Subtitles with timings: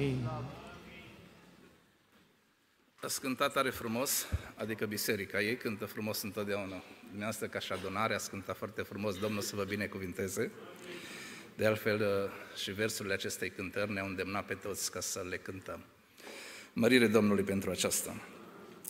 [0.00, 0.28] Amin.
[3.00, 6.82] Ați cântat tare frumos, adică biserica, ei cântă frumos întotdeauna.
[7.02, 10.50] Dumneavoastră ca și adunare ați cântat foarte frumos, Domnul să vă binecuvinteze.
[11.56, 15.84] De altfel, uh, și versurile acestei cântări ne-au îndemnat pe toți ca să le cântăm.
[16.72, 18.16] Mărire Domnului pentru aceasta.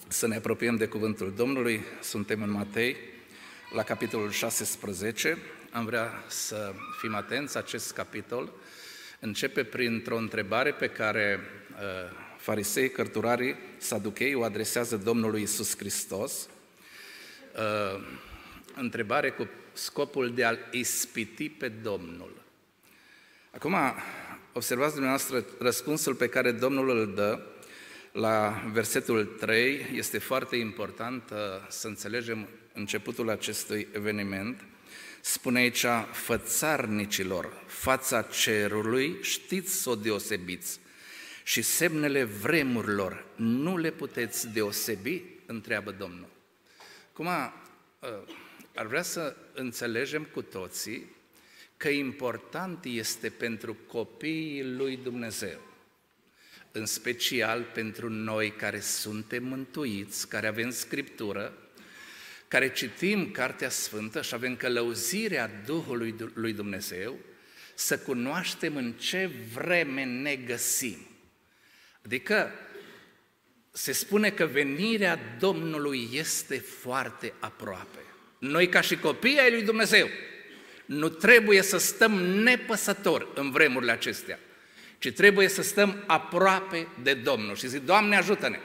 [0.09, 2.97] Să ne apropiem de cuvântul Domnului, suntem în Matei,
[3.73, 5.39] la capitolul 16.
[5.73, 8.53] Am vrea să fim atenți, acest capitol
[9.21, 11.41] începe printr-o întrebare pe care
[11.73, 16.49] uh, farisei, cărturarii, saduchei o adresează Domnului Isus Hristos,
[17.57, 18.01] uh,
[18.75, 22.43] întrebare cu scopul de a-L ispiti pe Domnul.
[23.51, 23.77] Acum,
[24.53, 27.41] observați dumneavoastră răspunsul pe care Domnul îl dă
[28.13, 34.65] la versetul 3, este foarte important uh, să înțelegem începutul acestui eveniment.
[35.21, 40.81] Spune aici, fățarnicilor, fața cerului, știți să o deosebiți
[41.51, 45.23] și semnele vremurilor nu le puteți deosebi?
[45.47, 46.29] Întreabă Domnul.
[47.13, 47.33] Cum uh,
[48.75, 51.07] ar vrea să înțelegem cu toții
[51.77, 55.61] că important este pentru copiii lui Dumnezeu,
[56.73, 61.53] în special pentru noi care suntem mântuiți, care avem Scriptură,
[62.51, 67.19] care citim Cartea Sfântă și avem călăuzirea Duhului lui Dumnezeu,
[67.75, 71.07] să cunoaștem în ce vreme ne găsim.
[72.05, 72.53] Adică
[73.71, 77.99] se spune că venirea Domnului este foarte aproape.
[78.39, 80.09] Noi ca și copii ai lui Dumnezeu
[80.87, 84.39] nu trebuie să stăm nepăsători în vremurile acestea,
[84.99, 88.59] ci trebuie să stăm aproape de Domnul și zic, Doamne ajută-ne!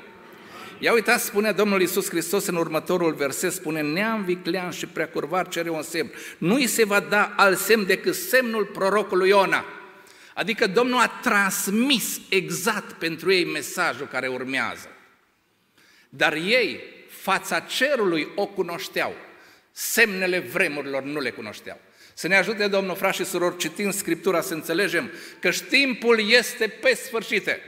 [0.80, 5.70] Ia uitați, spune Domnul Iisus Hristos în următorul verset, spune, neam viclean și preacurvar cere
[5.70, 6.12] un semn.
[6.38, 9.66] Nu îi se va da alt semn decât semnul prorocului Iona.
[10.34, 14.90] Adică Domnul a transmis exact pentru ei mesajul care urmează.
[16.10, 19.16] Dar ei, fața cerului, o cunoșteau.
[19.72, 21.80] Semnele vremurilor nu le cunoșteau.
[22.14, 26.94] Să ne ajute Domnul, frați și surori, citind Scriptura, să înțelegem că timpul este pe
[26.94, 27.62] sfârșite.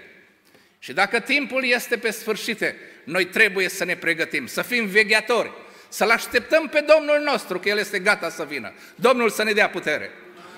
[0.79, 2.75] Și dacă timpul este pe sfârșite,
[3.07, 5.51] noi trebuie să ne pregătim, să fim vegheatori,
[5.89, 8.73] să-L așteptăm pe Domnul nostru, că El este gata să vină.
[8.95, 10.11] Domnul să ne dea putere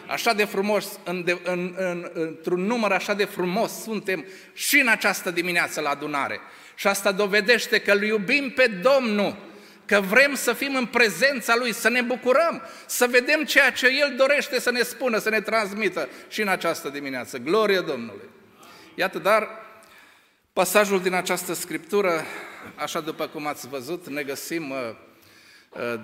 [0.09, 4.87] așa de frumos, în, de, în, în, într-un număr așa de frumos suntem și în
[4.87, 6.39] această dimineață la adunare.
[6.75, 9.37] Și asta dovedește că îl iubim pe Domnul,
[9.85, 14.13] că vrem să fim în prezența Lui, să ne bucurăm, să vedem ceea ce El
[14.17, 17.37] dorește să ne spună, să ne transmită și în această dimineață.
[17.37, 18.29] Glorie Domnului!
[18.95, 19.49] Iată, dar
[20.59, 22.23] pasajul din această scriptură,
[22.75, 24.77] așa după cum ați văzut, ne găsim uh,
[25.69, 25.99] Uh,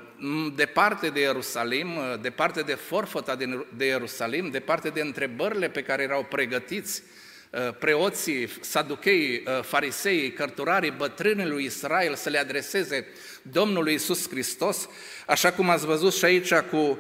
[0.56, 3.38] departe de Ierusalim, uh, departe de forfota
[3.78, 7.02] de Ierusalim, departe de întrebările pe care erau pregătiți
[7.50, 13.08] uh, preoții, saducheii, farisei, cărturarii, bătrânii lui Israel să le adreseze
[13.42, 14.90] Domnului Isus Hristos,
[15.26, 17.00] așa cum ați văzut și aici cu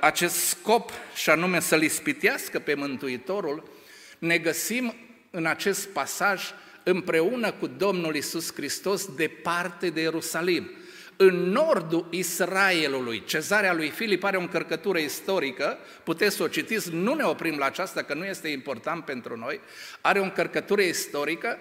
[0.00, 3.70] acest scop și anume să-L ispitească pe Mântuitorul,
[4.18, 4.94] ne găsim
[5.30, 6.42] în acest pasaj
[6.82, 10.70] împreună cu Domnul Isus Hristos departe de Ierusalim
[11.16, 13.24] în nordul Israelului.
[13.24, 17.64] Cezarea lui Filip are o încărcătură istorică, puteți să o citiți, nu ne oprim la
[17.64, 19.60] aceasta, că nu este important pentru noi,
[20.00, 21.58] are o încărcătură istorică.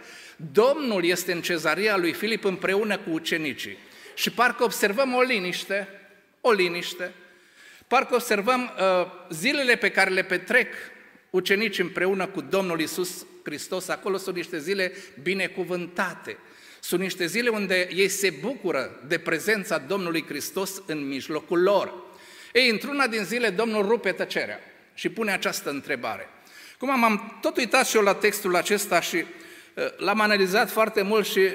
[0.52, 3.78] Domnul este în cezarea lui Filip împreună cu ucenicii.
[4.16, 5.88] Și parcă observăm o liniște,
[6.42, 7.14] o liniște,
[7.88, 10.68] parcă observăm uh, zilele pe care le petrec
[11.30, 14.92] ucenici împreună cu Domnul Isus Hristos, acolo sunt niște zile
[15.22, 16.38] binecuvântate,
[16.80, 21.94] sunt niște zile unde ei se bucură de prezența Domnului Hristos în mijlocul lor.
[22.54, 24.60] Ei, într-una din zile, Domnul rupe tăcerea
[24.94, 26.30] și pune această întrebare.
[26.78, 31.26] Cum am tot uitat și eu la textul acesta și uh, l-am analizat foarte mult
[31.26, 31.50] și uh,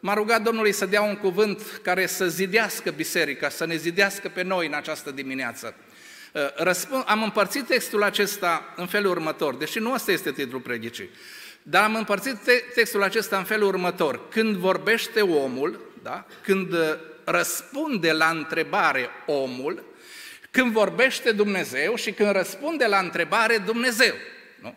[0.00, 4.42] m-a rugat Domnului să dea un cuvânt care să zidească biserica, să ne zidească pe
[4.42, 5.74] noi în această dimineață.
[6.32, 11.10] Uh, răspund, am împărțit textul acesta în felul următor, deși nu asta este titlul predicii.
[11.62, 12.36] Dar am împărțit
[12.74, 14.28] textul acesta în felul următor.
[14.28, 16.26] Când vorbește omul, da?
[16.42, 16.78] când uh,
[17.24, 19.84] răspunde la întrebare omul,
[20.50, 24.14] când vorbește Dumnezeu și când răspunde la întrebare Dumnezeu.
[24.60, 24.74] Nu?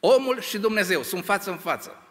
[0.00, 2.02] Omul și Dumnezeu sunt față în față.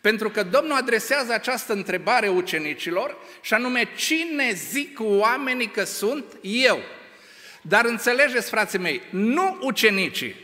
[0.00, 6.80] Pentru că Domnul adresează această întrebare ucenicilor și anume, cine zic oamenii că sunt eu?
[7.60, 10.34] Dar înțelegeți, frații mei, nu ucenicii,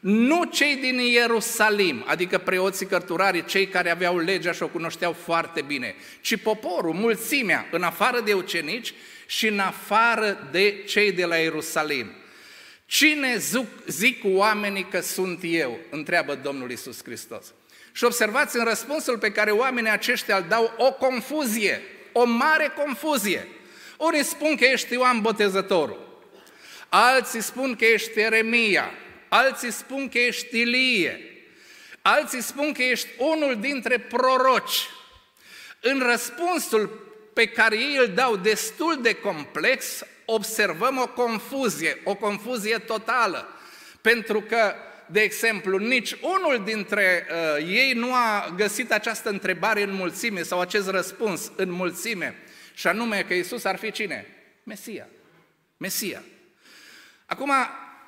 [0.00, 5.62] nu cei din Ierusalim, adică preoții cărturarii, cei care aveau legea și o cunoșteau foarte
[5.62, 8.94] bine, ci poporul, mulțimea, în afară de ucenici
[9.26, 12.06] și în afară de cei de la Ierusalim.
[12.86, 15.78] Cine zic, zic oamenii că sunt eu?
[15.90, 17.54] Întreabă Domnul Isus Hristos.
[17.92, 21.82] Și observați în răspunsul pe care oamenii aceștia îl dau o confuzie,
[22.12, 23.48] o mare confuzie.
[23.98, 26.09] Unii spun că ești Ioan Botezătorul,
[26.90, 28.90] alții spun că ești Eremia,
[29.28, 31.20] alții spun că ești Ilie,
[32.02, 34.88] alții spun că ești unul dintre proroci.
[35.80, 42.78] În răspunsul pe care ei îl dau destul de complex, observăm o confuzie, o confuzie
[42.78, 43.48] totală.
[44.00, 44.74] Pentru că,
[45.06, 50.60] de exemplu, nici unul dintre uh, ei nu a găsit această întrebare în mulțime sau
[50.60, 52.34] acest răspuns în mulțime,
[52.74, 54.26] și anume că Isus ar fi cine?
[54.62, 55.08] Mesia.
[55.76, 56.22] Mesia.
[57.30, 57.52] Acum,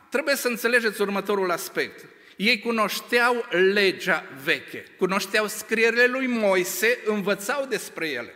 [0.09, 2.05] trebuie să înțelegeți următorul aspect.
[2.37, 8.35] Ei cunoșteau legea veche, cunoșteau scrierile lui Moise, învățau despre ele.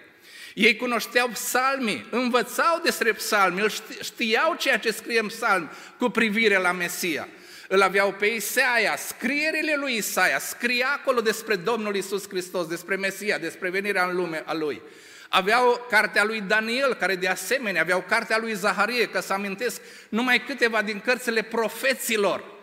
[0.54, 3.66] Ei cunoșteau psalmii, învățau despre psalmi,
[4.02, 7.28] știau ceea ce scrie în psalm cu privire la Mesia.
[7.68, 13.38] Îl aveau pe Isaia, scrierile lui Isaia, scria acolo despre Domnul Isus Hristos, despre Mesia,
[13.38, 14.82] despre venirea în lume a lui.
[15.28, 20.40] Aveau cartea lui Daniel, care de asemenea aveau cartea lui Zaharie, că să amintesc numai
[20.40, 22.54] câteva din cărțile profeților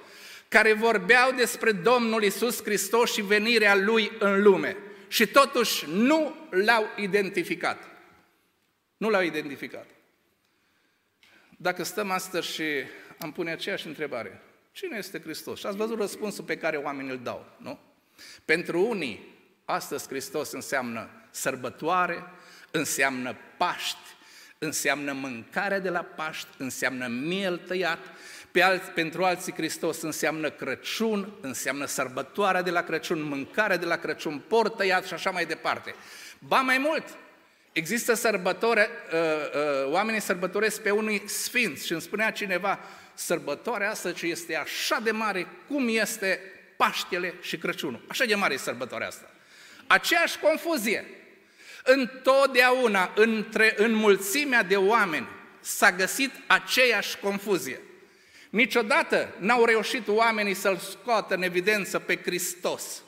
[0.54, 4.78] care vorbeau despre Domnul Isus Hristos și venirea lui în lume
[5.08, 7.84] și totuși nu l-au identificat.
[8.98, 9.86] Nu l-au identificat.
[11.58, 12.64] Dacă stăm astăzi și
[13.20, 15.60] am pune aceeași întrebare, cine este Hristos?
[15.60, 17.80] Și ați văzut răspunsul pe care oamenii îl dau, nu?
[18.46, 22.24] Pentru unii, astăzi Hristos înseamnă sărbătoare,
[22.76, 23.98] înseamnă Paști,
[24.58, 28.00] înseamnă mâncarea de la Paști, înseamnă miel tăiat,
[28.52, 33.96] pe alți, pentru alții Hristos înseamnă Crăciun, înseamnă sărbătoarea de la Crăciun, mâncarea de la
[33.96, 35.96] Crăciun, port tăiat și așa mai departe.
[36.40, 37.04] Ba mai mult,
[37.72, 42.80] există sărbători, uh, uh, oamenii sărbătoresc pe unui sfinți și îmi spunea cineva,
[43.14, 46.40] sărbătoarea asta ce este așa de mare cum este
[46.78, 48.06] Paștele și Crăciunul.
[48.08, 49.30] Așa de mare e sărbătoarea asta.
[49.88, 51.06] Aceeași confuzie.
[51.84, 55.28] Întotdeauna, între, în mulțimea de oameni,
[55.60, 57.82] s-a găsit aceeași confuzie.
[58.50, 63.04] Niciodată n-au reușit oamenii să-L scoată în evidență pe Hristos.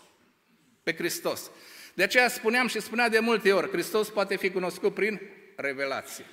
[0.83, 1.51] Pe Hristos.
[1.94, 5.21] De aceea spuneam și spunea de multe ori, Hristos poate fi cunoscut prin
[5.56, 6.25] revelație.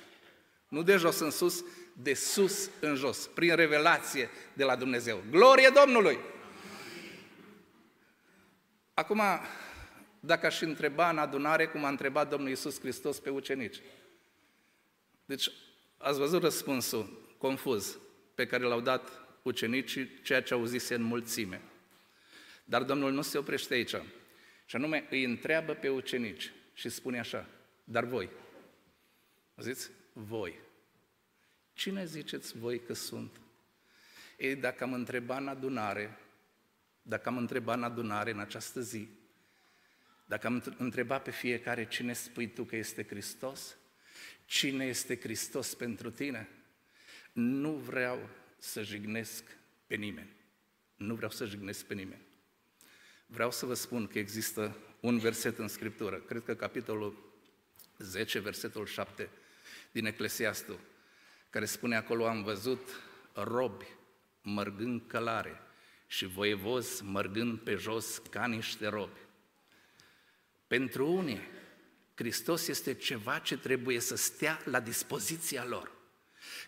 [0.67, 1.63] Nu de jos în sus,
[1.93, 5.23] de sus în jos, prin revelație de la Dumnezeu.
[5.29, 6.19] Glorie Domnului!
[8.93, 9.21] Acum,
[10.25, 13.81] dacă aș întreba în adunare cum a întrebat Domnul Iisus Hristos pe ucenici.
[15.25, 15.49] Deci,
[15.97, 17.97] ați văzut răspunsul confuz
[18.35, 21.61] pe care l-au dat ucenicii, ceea ce au zis în mulțime.
[22.63, 23.95] Dar Domnul nu se oprește aici.
[24.65, 27.47] Și anume îi întreabă pe ucenici și spune așa,
[27.83, 28.29] dar voi,
[29.57, 30.59] ziți, voi,
[31.73, 33.39] cine ziceți voi că sunt?
[34.37, 36.17] Ei, dacă am întrebat în adunare,
[37.01, 39.07] dacă am întrebat în adunare în această zi,
[40.25, 43.77] dacă am întrebat pe fiecare cine spui tu că este Hristos,
[44.45, 46.49] cine este Hristos pentru tine,
[47.33, 49.43] nu vreau să jignesc
[49.87, 50.35] pe nimeni.
[50.95, 52.21] Nu vreau să jignesc pe nimeni.
[53.25, 57.33] Vreau să vă spun că există un verset în Scriptură, cred că capitolul
[57.97, 59.29] 10, versetul 7
[59.91, 60.79] din Eclesiastul,
[61.49, 62.89] care spune acolo, am văzut
[63.33, 63.85] robi
[64.41, 65.61] mărgând călare
[66.07, 69.19] și voievozi mărgând pe jos ca niște robi.
[70.73, 71.41] Pentru unii,
[72.15, 75.91] Hristos este ceva ce trebuie să stea la dispoziția lor.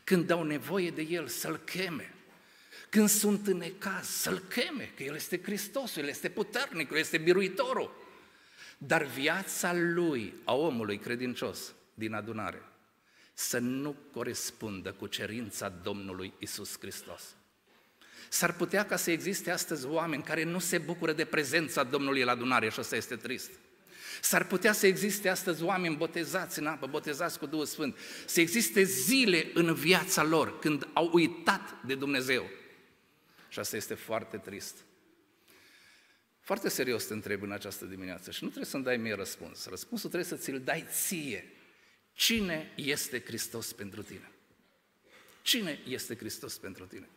[0.04, 2.14] Când au nevoie de El, să-L cheme.
[2.90, 7.18] Când sunt în ecaz, să-L cheme, că El este Hristosul, El este puternicul, El este
[7.18, 8.06] biruitorul.
[8.78, 12.62] Dar viața Lui, a omului credincios din adunare,
[13.34, 17.36] să nu corespundă cu cerința Domnului Isus Hristos.
[18.30, 22.32] S-ar putea ca să existe astăzi oameni care nu se bucură de prezența Domnului la
[22.32, 23.52] adunare și asta este trist.
[24.22, 28.84] S-ar putea să existe astăzi oameni botezați în apă, botezați cu Duhul Sfânt, să existe
[28.84, 32.50] zile în viața lor când au uitat de Dumnezeu.
[33.50, 34.76] Și asta este foarte trist.
[36.40, 39.66] Foarte serios te întreb în această dimineață și nu trebuie să-mi dai mie răspuns.
[39.66, 41.52] Răspunsul trebuie să ți-l dai ție.
[42.14, 44.32] Cine este Hristos pentru tine?
[45.42, 47.08] Cine este Hristos pentru tine?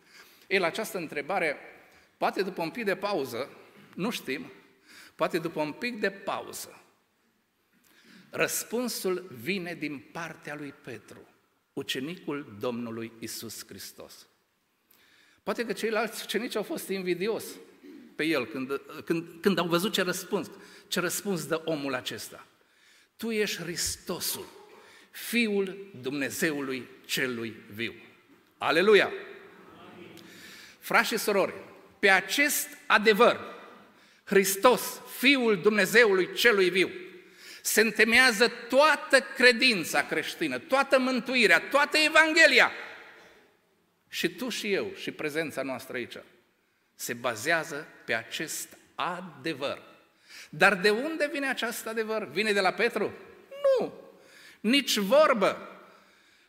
[0.47, 1.57] Ei, la această întrebare,
[2.17, 3.49] poate după un pic de pauză,
[3.95, 4.51] nu știm,
[5.15, 6.81] poate după un pic de pauză,
[8.29, 11.27] Răspunsul vine din partea lui Petru,
[11.73, 14.27] ucenicul Domnului Isus Hristos.
[15.43, 17.45] Poate că ceilalți ucenici au fost invidios
[18.15, 20.49] pe el când, când, când au văzut ce răspuns,
[20.87, 22.47] ce răspuns dă omul acesta.
[23.17, 24.45] Tu ești Hristosul,
[25.11, 27.93] Fiul Dumnezeului Celui Viu.
[28.57, 29.11] Aleluia!
[30.89, 31.53] frați și surori,
[31.99, 33.39] pe acest adevăr,
[34.23, 36.89] Hristos, Fiul Dumnezeului celui viu,
[37.61, 42.71] se întemeiază toată credința creștină, toată mântuirea, toată Evanghelia.
[44.07, 46.17] Și tu și eu și prezența noastră aici
[46.95, 49.81] se bazează pe acest adevăr.
[50.49, 52.29] Dar de unde vine acest adevăr?
[52.31, 53.13] Vine de la Petru?
[53.79, 53.93] Nu,
[54.59, 55.69] nici vorbă.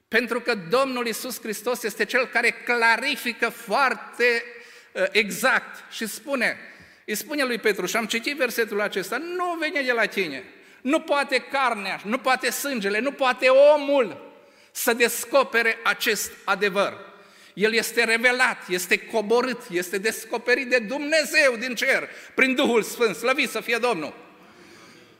[0.08, 4.44] Pentru că Domnul Isus Hristos este Cel care clarifică foarte
[4.92, 6.58] uh, exact și spune,
[7.06, 10.44] îi spune lui Petru, și am citit versetul acesta, nu vine de la tine,
[10.82, 14.32] nu poate carnea, nu poate sângele, nu poate omul
[14.70, 17.08] să descopere acest adevăr.
[17.54, 23.48] El este revelat, este coborât, este descoperit de Dumnezeu din cer, prin Duhul Sfânt, slăvit
[23.48, 24.14] să fie Domnul.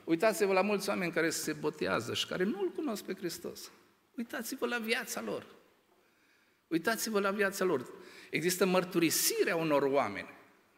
[0.03, 3.59] Uitați-vă la mulți oameni care se botează și care nu-L cunosc pe Hristos.
[4.17, 5.45] Uitați-vă la viața lor.
[6.67, 7.85] Uitați-vă la viața lor.
[8.29, 10.29] Există mărturisirea unor oameni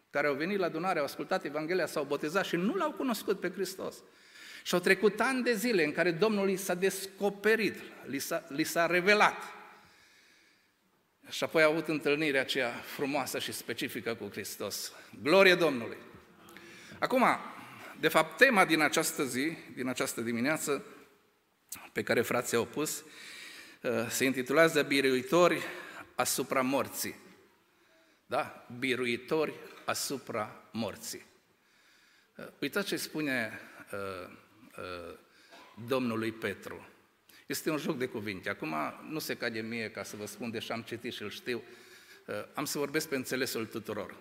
[0.10, 3.52] care au venit la adunare, au ascultat Evanghelia, s-au botezat și nu l-au cunoscut pe
[3.52, 3.96] Hristos.
[4.63, 8.63] Și au trecut ani de zile în care Domnul li s-a descoperit, li s-a, li
[8.63, 9.43] s-a revelat.
[11.29, 14.93] Și apoi au avut întâlnirea aceea frumoasă și specifică cu Hristos.
[15.22, 15.98] Glorie Domnului!
[17.00, 17.25] Acum,
[18.00, 20.86] de fapt, tema din această zi, din această dimineață,
[21.91, 23.03] pe care frații au pus,
[23.82, 25.62] uh, se intitulează Biruitori
[26.15, 27.15] asupra morții.
[28.25, 28.65] Da?
[28.79, 29.53] Biruitori
[29.86, 31.25] asupra morții.
[32.36, 33.60] Uh, uitați ce spune
[33.91, 34.41] uh,
[34.77, 35.18] uh,
[35.88, 36.88] Domnului Petru.
[37.46, 38.50] Este un joc de cuvinte.
[38.50, 38.75] Acum
[39.10, 41.63] nu se cade mie ca să vă spun, deși am citit și îl știu,
[42.25, 44.15] uh, am să vorbesc pe înțelesul tuturor.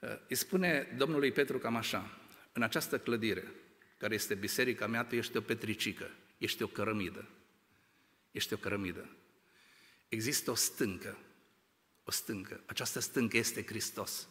[0.00, 2.18] Uh, îi spune Domnului Petru cam așa,
[2.52, 3.52] în această clădire,
[3.98, 7.28] care este biserica mea, tu ești o petricică, ești o cărămidă.
[8.30, 9.08] Ești o cărămidă.
[10.08, 11.18] Există o stâncă,
[12.04, 12.60] o stâncă.
[12.66, 14.28] Această stâncă este Hristos.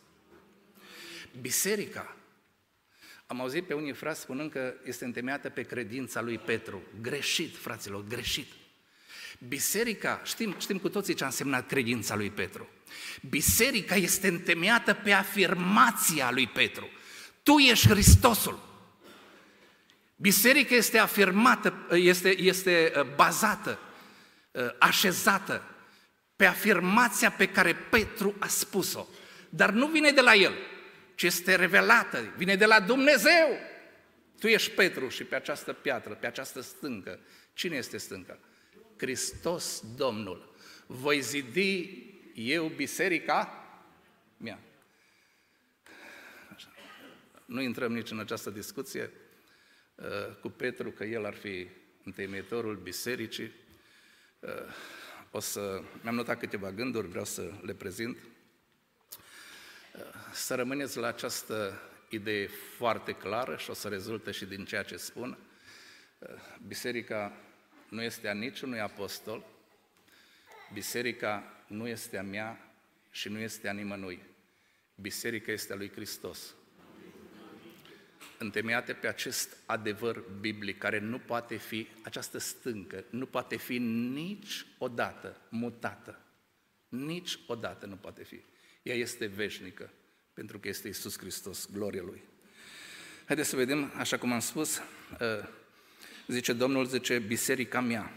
[1.42, 2.18] Biserica,
[3.32, 6.82] am auzit pe unii frați spunând că este întemeiată pe credința lui Petru.
[7.02, 8.52] Greșit, fraților, greșit.
[9.48, 12.70] Biserica, știm, știm cu toții ce a însemnat credința lui Petru.
[13.30, 16.90] Biserica este întemeiată pe afirmația lui Petru.
[17.44, 18.60] Tu ești Hristosul.
[20.16, 23.80] Biserica este afirmată, este, este uh, bazată,
[24.52, 25.64] uh, așezată
[26.36, 29.08] pe afirmația pe care Petru a spus-o.
[29.50, 30.54] Dar nu vine de la el,
[31.20, 33.60] ci este revelată, vine de la Dumnezeu.
[34.40, 37.20] Tu ești Petru și pe această piatră, pe această stâncă.
[37.54, 38.40] Cine este stânca?
[38.98, 40.56] Hristos Domnul.
[40.88, 43.68] Voi zidi eu biserica
[44.38, 44.60] mea.
[47.46, 49.12] Nu intrăm nici în această discuție
[49.96, 51.68] uh, cu Petru că el ar fi
[52.04, 53.52] întemeitorul bisericii.
[54.40, 54.50] Uh,
[55.32, 58.18] o să, mi-am notat câteva gânduri, vreau să le prezint.
[59.96, 60.02] Uh,
[60.34, 64.98] să rămâneți la această idee foarte clară și o să rezulte și din ceea ce
[64.98, 65.38] spun.
[66.68, 67.34] Biserica
[67.90, 69.46] nu este a niciunui apostol,
[70.74, 72.74] biserica nu este a mea
[73.12, 74.24] și nu este a nimănui.
[74.96, 76.54] Biserica este a lui Hristos
[78.40, 85.42] întemeiate pe acest adevăr biblic, care nu poate fi, această stâncă, nu poate fi niciodată
[85.50, 86.22] mutată.
[86.88, 88.42] Nici odată nu poate fi.
[88.82, 89.90] Ea este veșnică,
[90.34, 92.22] pentru că este Isus Hristos, gloria Lui.
[93.26, 95.48] Haideți să vedem, așa cum am spus, uh,
[96.28, 98.14] zice Domnul, zice, biserica mea.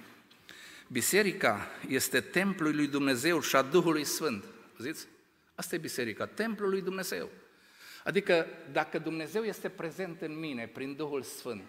[0.89, 4.45] Biserica este templul lui Dumnezeu și a Duhului Sfânt.
[4.79, 5.07] Ziți?
[5.55, 7.31] Asta e biserica, templul lui Dumnezeu.
[8.05, 11.63] Adică dacă Dumnezeu este prezent în mine prin Duhul Sfânt,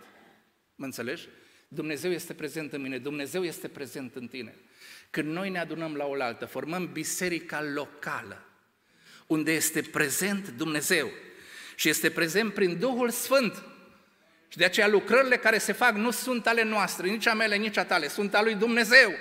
[0.75, 1.27] mă înțelegi?
[1.67, 4.55] Dumnezeu este prezent în mine, Dumnezeu este prezent în tine.
[5.09, 8.45] Când noi ne adunăm la oaltă, formăm biserica locală,
[9.27, 11.09] unde este prezent Dumnezeu
[11.75, 13.63] și este prezent prin Duhul Sfânt.
[14.47, 17.77] Și de aceea lucrările care se fac nu sunt ale noastre, nici a mele, nici
[17.77, 19.13] a tale, sunt ale lui Dumnezeu.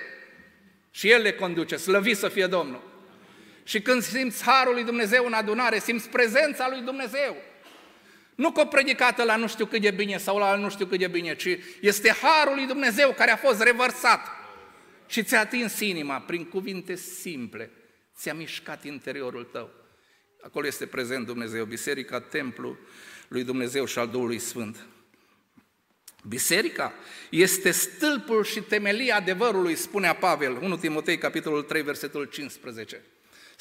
[0.90, 2.90] Și El le conduce, slăvit să fie Domnul.
[3.64, 7.37] Și când simți harul lui Dumnezeu în adunare, simți prezența lui Dumnezeu.
[8.35, 10.99] Nu că o predicată la nu știu cât de bine sau la nu știu cât
[10.99, 14.21] de bine, ci este harul lui Dumnezeu care a fost revărsat
[15.06, 17.71] și ți-a atins inima prin cuvinte simple,
[18.16, 19.81] ți-a mișcat interiorul tău.
[20.42, 22.76] Acolo este prezent Dumnezeu, biserica, templu
[23.28, 24.87] lui Dumnezeu și al Duhului Sfânt.
[26.28, 26.94] Biserica
[27.30, 33.02] este stâlpul și temelia adevărului, spunea Pavel, 1 Timotei, capitolul 3, versetul 15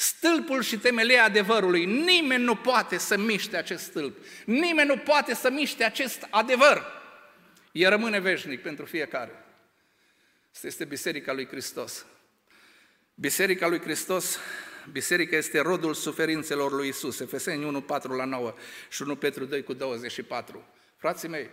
[0.02, 1.86] stâlpul și temelia adevărului.
[1.86, 4.18] Nimeni nu poate să miște acest stâlp.
[4.46, 6.86] Nimeni nu poate să miște acest adevăr.
[7.72, 9.46] El rămâne veșnic pentru fiecare.
[10.54, 12.06] Asta este Biserica lui Hristos.
[13.16, 14.40] Biserica lui Hristos
[14.92, 17.20] biserica este rodul suferințelor lui Isus.
[17.20, 18.54] Efeseni 1, 4 la 9
[18.90, 20.66] și 1 Petru 2 cu 24.
[20.96, 21.50] Frații mei,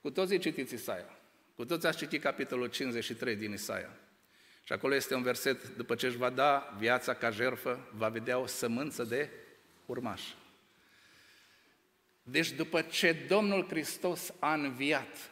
[0.00, 1.18] cu toții citiți Isaia.
[1.56, 3.90] Cu toți ați citit capitolul 53 din Isaia.
[4.64, 8.38] Și acolo este un verset, după ce își va da viața ca jerfă, va vedea
[8.38, 9.30] o sămânță de
[9.86, 10.22] urmaș.
[12.22, 15.30] Deci după ce Domnul Hristos a înviat,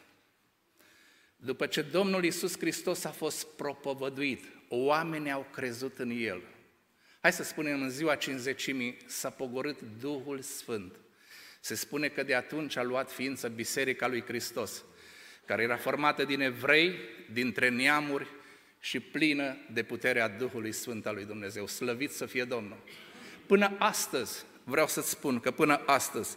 [1.36, 6.42] după ce Domnul Iisus Hristos a fost propovăduit, oamenii au crezut în El.
[7.22, 10.94] Hai să spunem, în ziua cinzecimii s-a pogorât Duhul Sfânt.
[11.60, 14.84] Se spune că de atunci a luat ființă Biserica lui Hristos,
[15.46, 16.94] care era formată din evrei,
[17.32, 18.26] dintre neamuri
[18.80, 21.66] și plină de puterea Duhului Sfânt al lui Dumnezeu.
[21.66, 22.78] Slăvit să fie Domnul!
[23.46, 26.36] Până astăzi, vreau să-ți spun că până astăzi,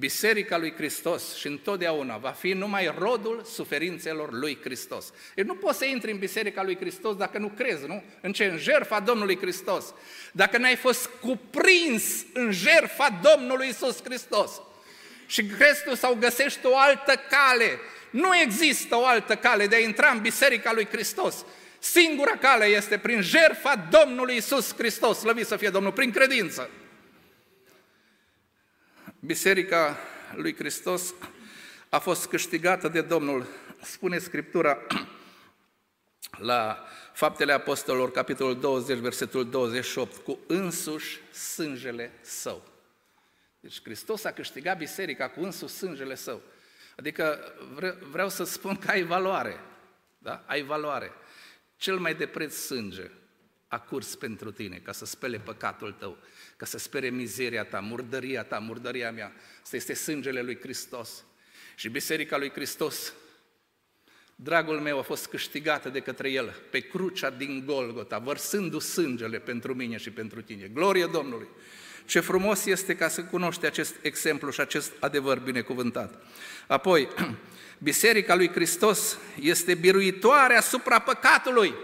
[0.00, 5.12] Biserica lui Hristos și întotdeauna va fi numai rodul suferințelor lui Hristos.
[5.34, 8.02] Deci nu poți să intri în Biserica lui Hristos dacă nu crezi, nu?
[8.20, 8.44] În ce?
[8.44, 9.94] În jertfa Domnului Hristos.
[10.32, 14.50] Dacă n-ai fost cuprins în jertfa Domnului Isus Hristos
[15.26, 17.78] și crezi tu sau găsești o altă cale,
[18.10, 21.44] nu există o altă cale de a intra în Biserica lui Hristos.
[21.78, 26.70] Singura cale este prin jertfa Domnului Isus Hristos, slăvit să fie Domnul, prin credință.
[29.22, 29.98] Biserica
[30.34, 31.14] lui Hristos
[31.88, 33.46] a fost câștigată de Domnul,
[33.82, 34.78] spune Scriptura
[36.50, 42.62] la Faptele Apostolilor, capitolul 20, versetul 28, cu însuși sângele său.
[43.60, 46.42] Deci Hristos a câștigat biserica cu însuși sângele său.
[46.96, 47.54] Adică
[48.10, 49.60] vreau să spun că ai valoare,
[50.18, 50.44] da?
[50.46, 51.12] Ai valoare.
[51.76, 53.10] Cel mai de preț sânge
[53.68, 56.16] a curs pentru tine, ca să spele păcatul tău,
[56.60, 59.32] ca să spere mizeria ta, murdăria ta, murdăria mea.
[59.62, 61.24] Asta este sângele lui Hristos.
[61.74, 63.12] Și Biserica lui Hristos,
[64.34, 69.74] dragul meu, a fost câștigată de către El pe crucea din Golgota, vărsându sângele pentru
[69.74, 70.66] mine și pentru tine.
[70.66, 71.48] Glorie Domnului!
[72.06, 76.22] Ce frumos este ca să cunoști acest exemplu și acest adevăr binecuvântat.
[76.66, 77.08] Apoi,
[77.78, 81.74] Biserica lui Hristos este biruitoare asupra păcatului.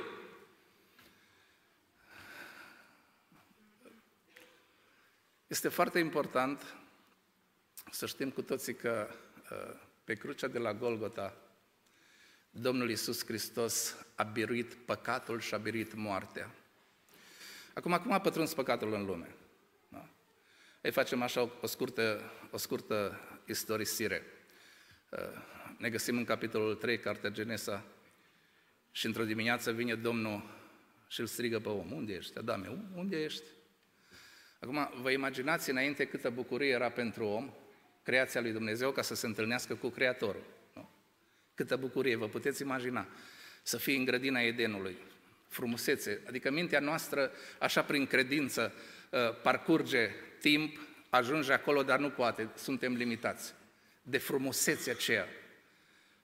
[5.46, 6.76] Este foarte important
[7.90, 9.08] să știm cu toții că
[9.50, 11.36] uh, pe crucea de la Golgota
[12.50, 16.54] Domnul Iisus Hristos a biruit păcatul și a biruit moartea.
[17.74, 19.34] Acum, acum a pătruns păcatul în lume.
[19.88, 20.08] Da?
[20.82, 24.22] Ei facem așa o scurtă, o scurtă istorisire.
[25.10, 25.18] Uh,
[25.78, 27.84] ne găsim în capitolul 3, Cartea Genesa,
[28.90, 30.42] și într-o dimineață vine Domnul
[31.08, 31.92] și îl strigă pe om.
[31.92, 32.88] Unde ești, Adame?
[32.94, 33.44] Unde ești?
[34.60, 37.52] Acum, vă imaginați înainte câtă bucurie era pentru om,
[38.02, 40.44] creația lui Dumnezeu, ca să se întâlnească cu Creatorul.
[40.72, 40.88] Nu?
[41.54, 43.06] Câtă bucurie, vă puteți imagina,
[43.62, 44.96] să fii în grădina Edenului,
[45.48, 48.72] frumusețe, adică mintea noastră, așa prin credință,
[49.10, 50.78] uh, parcurge timp,
[51.10, 53.54] ajunge acolo, dar nu poate, suntem limitați.
[54.02, 55.26] De frumusețea aceea,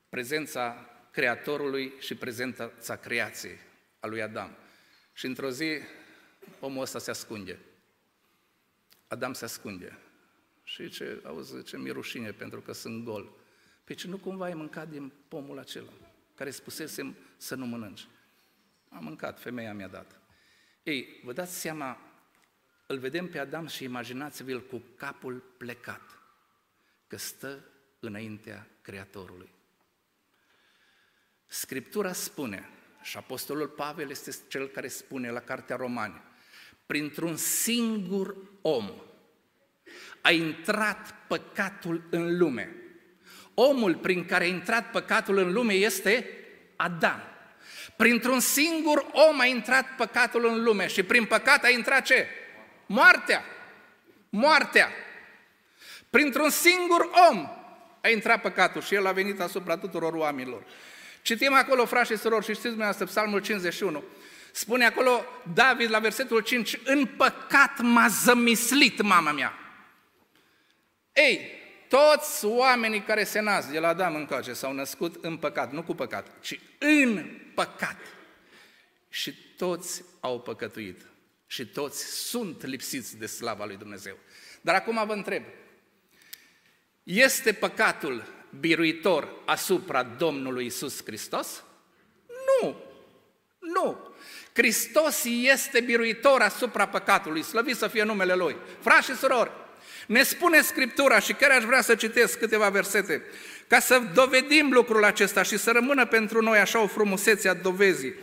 [0.09, 3.59] prezența Creatorului și prezența creației
[4.01, 4.57] a lui Adam.
[5.13, 5.79] Și într-o zi,
[6.61, 7.59] omul ăsta se ascunde.
[9.13, 9.99] Adam se ascunde.
[10.65, 13.33] Și ce, auzi, ce mi rușine pentru că sunt gol.
[13.85, 15.93] Păi ce nu cumva ai mâncat din pomul acela,
[16.35, 18.09] care spusesem să nu mănânci?
[18.89, 20.21] Am mâncat, femeia mi-a dat.
[20.83, 21.99] Ei, vă dați seama,
[22.87, 26.19] îl vedem pe Adam și imaginați-vi-l cu capul plecat,
[27.07, 27.65] că stă
[28.01, 29.51] înaintea Creatorului.
[31.47, 32.69] Scriptura spune,
[33.03, 36.23] și Apostolul Pavel este cel care spune la Cartea Romani,
[36.93, 38.91] printr-un singur om
[40.21, 42.75] a intrat păcatul în lume.
[43.55, 46.29] Omul prin care a intrat păcatul în lume este
[46.77, 47.23] Adam.
[47.97, 52.27] Printr-un singur om a intrat păcatul în lume și prin păcat a intrat ce?
[52.87, 53.45] Moartea.
[54.29, 54.89] Moartea.
[56.11, 57.49] Printr-un singur om
[58.03, 60.65] a intrat păcatul și el a venit asupra tuturor oamenilor.
[61.23, 64.05] Citim acolo, frați și surori, și știți dumneavoastră, Psalmul 51.
[64.53, 69.53] Spune acolo David la versetul 5, în păcat m-a zămislit mama mea.
[71.13, 71.51] Ei,
[71.89, 75.95] toți oamenii care se nasc de la Adam încoace s-au născut în păcat, nu cu
[75.95, 77.97] păcat, ci în păcat.
[79.09, 81.07] Și toți au păcătuit.
[81.47, 84.17] Și toți sunt lipsiți de slava lui Dumnezeu.
[84.61, 85.43] Dar acum vă întreb,
[87.03, 88.25] este păcatul
[88.61, 91.65] biruitor asupra Domnului Isus Hristos?
[92.27, 92.77] Nu,
[93.59, 94.15] nu.
[94.53, 98.57] Hristos este biruitor asupra păcatului, slăvit să fie numele Lui.
[98.81, 99.51] Frați și surori,
[100.07, 103.23] ne spune Scriptura și chiar aș vrea să citesc câteva versete,
[103.67, 108.15] ca să dovedim lucrul acesta și să rămână pentru noi așa o frumusețe a dovezii.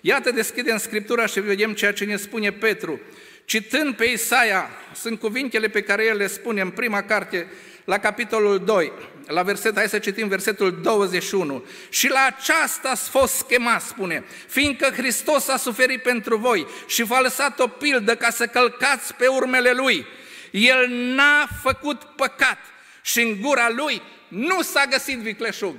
[0.00, 3.00] Iată, deschidem Scriptura și vedem ceea ce ne spune Petru.
[3.44, 7.46] Citând pe Isaia, sunt cuvintele pe care el le spune în prima carte,
[7.84, 8.92] la capitolul 2,
[9.26, 11.64] la verset, hai să citim versetul 21.
[11.88, 17.20] Și la aceasta ați fost chemat, spune, fiindcă Hristos a suferit pentru voi și v-a
[17.20, 20.06] lăsat o pildă ca să călcați pe urmele Lui.
[20.50, 22.58] El n-a făcut păcat
[23.02, 25.74] și în gura Lui nu s-a găsit vicleșug.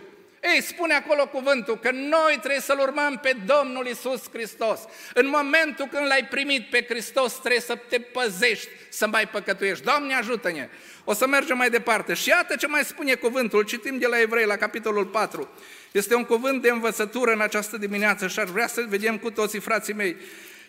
[0.56, 4.80] Ei, spune acolo cuvântul că noi trebuie să-L urmăm pe Domnul Isus Hristos.
[5.14, 9.84] În momentul când L-ai primit pe Hristos, trebuie să te păzești, să mai păcătuiești.
[9.84, 10.70] Doamne, ajută-ne!
[11.10, 12.13] O să mergem mai departe.
[12.13, 13.63] Și iată ce mai spune cuvântul.
[13.63, 15.50] Citim de la Evrei, la capitolul 4.
[15.91, 19.60] Este un cuvânt de învățătură în această dimineață și aș vrea să vedem cu toții,
[19.60, 20.15] frații mei,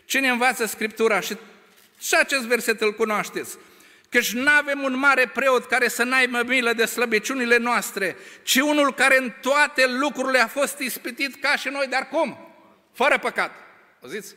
[0.04, 1.36] cine învață Scriptura și,
[2.00, 3.56] și acest verset îl cunoașteți.
[4.08, 8.94] Căci nu avem un mare preot care să n-aibă milă de slăbiciunile noastre, ci unul
[8.94, 12.54] care în toate lucrurile a fost ispitit ca și noi, dar cum?
[12.92, 13.50] Fără păcat.
[14.02, 14.34] Auziți?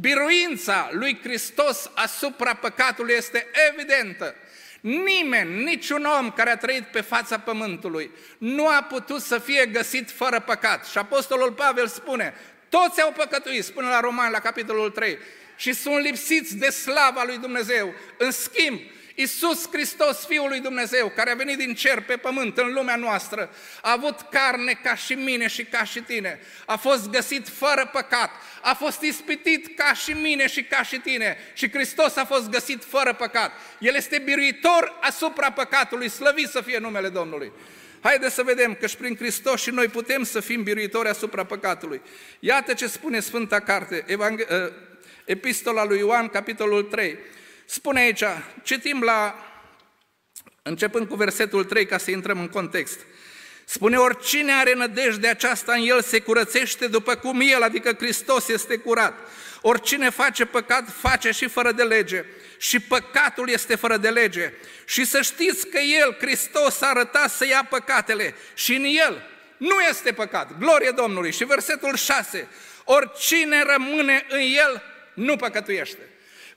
[0.00, 4.34] Biruința lui Hristos asupra păcatului este evidentă.
[4.80, 10.10] Nimeni, niciun om care a trăit pe fața pământului nu a putut să fie găsit
[10.10, 10.86] fără păcat.
[10.86, 12.34] Și Apostolul Pavel spune,
[12.68, 15.18] toți au păcătuit, spune la Romani, la capitolul 3,
[15.56, 17.94] și sunt lipsiți de slava lui Dumnezeu.
[18.16, 18.80] În schimb,
[19.20, 23.50] Iisus Hristos, Fiul lui Dumnezeu, care a venit din cer pe pământ în lumea noastră,
[23.82, 28.30] a avut carne ca și mine și ca și tine, a fost găsit fără păcat,
[28.62, 32.84] a fost ispitit ca și mine și ca și tine și Hristos a fost găsit
[32.84, 33.52] fără păcat.
[33.78, 37.52] El este biruitor asupra păcatului, slăvit să fie numele Domnului.
[38.00, 42.00] Haideți să vedem că și prin Hristos și noi putem să fim biruitori asupra păcatului.
[42.38, 44.72] Iată ce spune Sfânta Carte, Evanghe- ă,
[45.24, 47.18] Epistola lui Ioan, capitolul 3.
[47.72, 48.22] Spune aici,
[48.62, 49.34] citim la,
[50.62, 53.00] începând cu versetul 3 ca să intrăm în context.
[53.64, 58.76] Spune, oricine are nădejde aceasta în el se curățește după cum el, adică Hristos, este
[58.76, 59.14] curat.
[59.60, 62.24] Oricine face păcat, face și fără de lege.
[62.58, 64.52] Și păcatul este fără de lege.
[64.84, 69.22] Și să știți că El, Hristos, a arătat să ia păcatele și în El
[69.56, 70.58] nu este păcat.
[70.58, 71.32] Glorie Domnului!
[71.32, 72.48] Și versetul 6.
[72.84, 74.82] Oricine rămâne în El,
[75.14, 76.09] nu păcătuiește.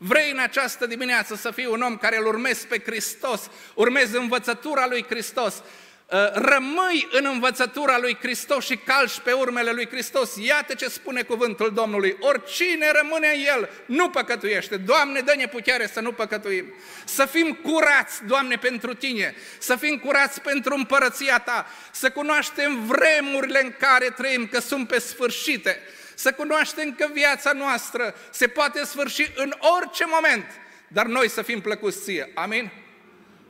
[0.05, 4.87] Vrei în această dimineață să fii un om care îl urmezi pe Hristos, urmezi învățătura
[4.87, 5.63] lui Hristos,
[6.11, 10.35] ă, rămâi în învățătura lui Hristos și calci pe urmele lui Hristos.
[10.35, 12.17] Iată ce spune cuvântul Domnului.
[12.19, 14.77] Oricine rămâne în El nu păcătuiește.
[14.77, 16.73] Doamne, dă-ne putere să nu păcătuim.
[17.05, 19.35] Să fim curați, Doamne, pentru Tine.
[19.57, 21.67] Să fim curați pentru împărăția Ta.
[21.91, 25.79] Să cunoaștem vremurile în care trăim, că sunt pe sfârșite
[26.15, 30.45] să cunoaștem că viața noastră se poate sfârși în orice moment,
[30.87, 32.31] dar noi să fim plăcuți ție.
[32.33, 32.71] Amin?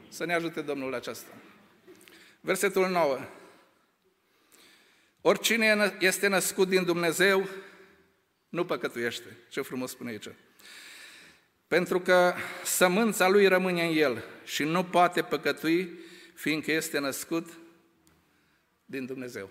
[0.09, 1.31] Să ne ajute Domnul la aceasta.
[2.39, 3.19] Versetul 9.
[5.21, 7.49] Oricine este născut din Dumnezeu,
[8.49, 9.37] nu păcătuiește.
[9.49, 10.27] Ce frumos spune aici.
[11.67, 15.99] Pentru că sămânța lui rămâne în el și nu poate păcătui,
[16.33, 17.49] fiindcă este născut
[18.85, 19.49] din Dumnezeu.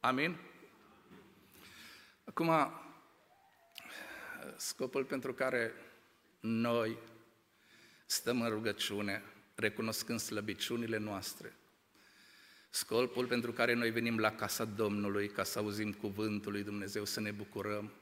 [0.00, 0.36] Amin?
[2.24, 2.72] Acum,
[4.56, 5.72] scopul pentru care
[6.40, 6.98] noi
[8.06, 9.22] stăm în rugăciune,
[9.54, 11.56] recunoscând slăbiciunile noastre,
[12.70, 17.20] scopul pentru care noi venim la casa Domnului, ca să auzim cuvântul lui Dumnezeu, să
[17.20, 17.92] ne bucurăm,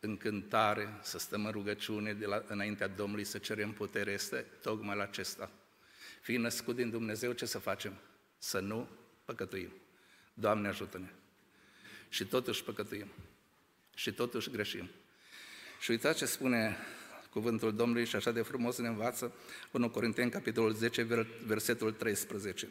[0.00, 4.96] în cântare, să stăm în rugăciune de la, înaintea Domnului, să cerem putere, este tocmai
[4.96, 5.50] la acesta.
[6.20, 7.94] Fii născut din Dumnezeu, ce să facem?
[8.38, 8.88] Să nu
[9.24, 9.72] păcătuim.
[10.34, 11.08] Doamne ajută-ne!
[12.08, 13.08] Și totuși păcătuim
[13.96, 14.90] și totuși greșim.
[15.80, 16.76] Și uitați ce spune
[17.30, 19.34] cuvântul Domnului și așa de frumos ne învață
[19.70, 22.68] 1 Corinteni, capitolul 10, versetul 13.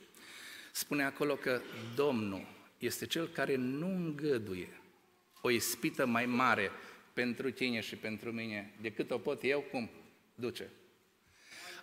[0.72, 1.62] Spune acolo că
[1.96, 4.82] Domnul este Cel care nu îngăduie
[5.42, 6.72] o ispită mai mare
[7.14, 9.90] pentru tine și pentru mine decât o pot eu cum
[10.36, 10.70] duce.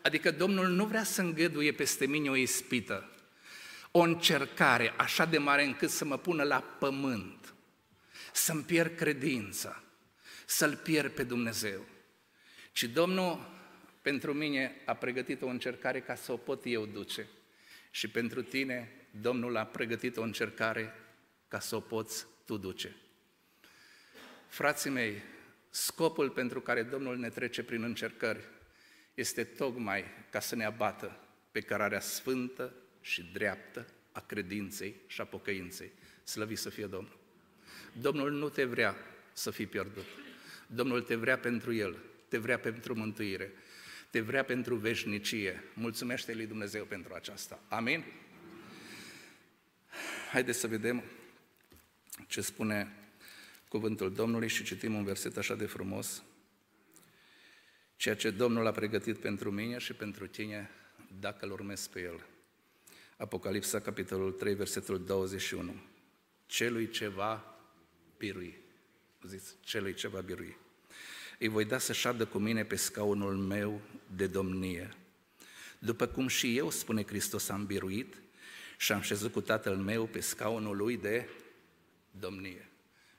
[0.02, 3.10] Adică Domnul nu vrea să îngăduie peste mine o ispită,
[3.90, 7.51] o încercare așa de mare încât să mă pună la pământ
[8.32, 9.82] să-mi pierd credința,
[10.46, 11.84] să-L pierd pe Dumnezeu.
[12.72, 13.50] Și Domnul
[14.02, 17.26] pentru mine a pregătit o încercare ca să o pot eu duce.
[17.90, 18.90] Și pentru tine
[19.20, 20.94] Domnul a pregătit o încercare
[21.48, 22.96] ca să o poți tu duce.
[24.48, 25.22] Frații mei,
[25.70, 28.40] scopul pentru care Domnul ne trece prin încercări
[29.14, 35.24] este tocmai ca să ne abată pe cărarea sfântă și dreaptă a credinței și a
[35.24, 35.92] pocăinței.
[36.24, 37.21] Slăvit să fie Domnul!
[37.92, 38.96] Domnul nu te vrea
[39.32, 40.04] să fii pierdut.
[40.66, 41.96] Domnul te vrea pentru El,
[42.28, 43.52] te vrea pentru mântuire,
[44.10, 45.62] te vrea pentru veșnicie.
[45.74, 47.60] Mulțumește lui Dumnezeu pentru aceasta.
[47.68, 48.04] Amin?
[50.30, 51.02] Haideți să vedem
[52.26, 52.96] ce spune
[53.68, 56.22] cuvântul Domnului și citim un verset așa de frumos.
[57.96, 60.70] ceea ce Domnul a pregătit pentru mine și pentru tine
[61.20, 62.26] dacă îl urmezi pe El.
[63.16, 65.74] Apocalipsa, capitolul 3, versetul 21.
[66.46, 67.51] Celui ce va
[68.22, 68.58] birui.
[69.22, 70.56] Ziți, celui ce va birui.
[71.38, 73.80] Îi voi da să șadă cu mine pe scaunul meu
[74.16, 74.96] de domnie.
[75.78, 78.14] După cum și eu, spune Hristos, am biruit
[78.76, 81.28] și am șezut cu Tatăl meu pe scaunul lui de
[82.10, 82.68] domnie.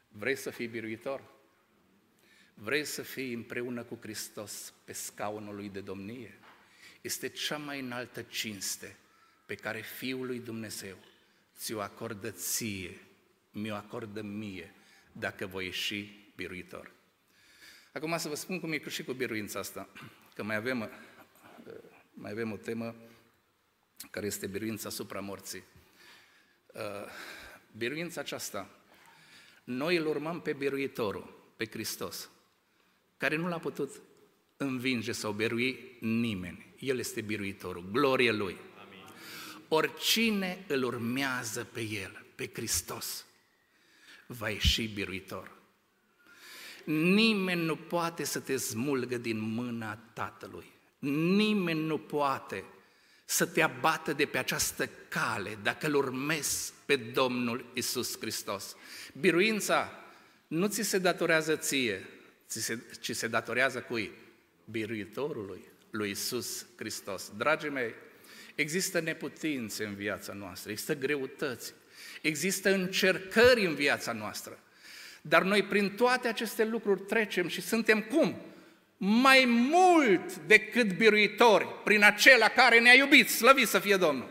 [0.08, 1.22] Vrei să fii biruitor?
[2.54, 6.40] Vrei să fii împreună cu Hristos pe scaunul lui de domnie?
[7.02, 8.96] Este cea mai înaltă cinste
[9.46, 10.98] pe care Fiul lui Dumnezeu
[11.58, 13.00] ți-o acordă ție,
[13.52, 14.74] mi-o acordă mie,
[15.14, 16.92] dacă voi ieși biruitor.
[17.94, 19.90] Acum să vă spun cum e și cu biruința asta,
[20.36, 20.90] că mai avem,
[22.14, 22.96] mai avem o temă
[24.12, 25.64] care este biruința asupra morții.
[27.72, 28.70] Biruința aceasta,
[29.64, 32.30] noi îl urmăm pe biruitorul, pe Hristos,
[33.18, 34.02] care nu l-a putut
[34.58, 36.74] învinge sau birui nimeni.
[36.80, 38.58] El este biruitorul, glorie Lui.
[38.86, 39.06] Amin.
[39.68, 43.26] Oricine îl urmează pe El, pe Hristos,
[44.28, 45.52] va ieși biruitor.
[46.86, 50.72] Nimeni nu poate să te smulgă din mâna Tatălui.
[51.00, 52.64] Nimeni nu poate
[53.26, 58.76] să te abată de pe această cale dacă îl urmezi pe Domnul Isus Hristos.
[59.20, 59.92] Biruința
[60.48, 62.10] nu ți se datorează ție,
[63.00, 64.12] ci se datorează cui?
[64.66, 67.32] Biruitorului, lui Isus Hristos.
[67.38, 67.94] Dragii mei,
[68.56, 71.74] există neputințe în viața noastră, există greutăți,
[72.22, 74.60] există încercări în viața noastră.
[75.22, 78.36] Dar noi prin toate aceste lucruri trecem și suntem cum?
[78.98, 84.30] Mai mult decât biruitori prin acela care ne-a iubit, slăvit să fie Domnul.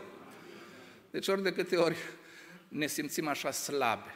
[1.11, 1.97] Deci ori de câte ori
[2.67, 4.09] ne simțim așa slabi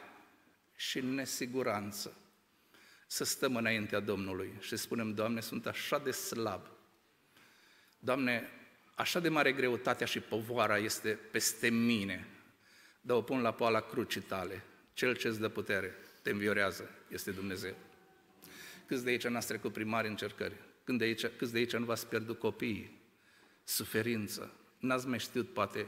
[0.76, 2.16] și în nesiguranță,
[3.06, 6.60] să stăm înaintea Domnului și spunem, Doamne, sunt așa de slab.
[7.98, 8.50] Doamne,
[8.94, 12.26] așa de mare greutatea și povoara este peste mine,
[13.08, 14.62] dar o pun la poala crucii tale.
[14.92, 17.74] Cel ce îți dă putere, te înviorează, este Dumnezeu.
[18.86, 20.54] Câți de aici n-ați trecut prin mari încercări?
[20.84, 23.00] Când de aici, câți de aici nu v-ați pierdut copiii?
[23.64, 24.52] Suferință.
[24.78, 25.86] N-ați mai știut, poate,